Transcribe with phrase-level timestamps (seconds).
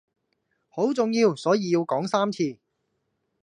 [0.67, 2.57] 好重要所以要講三次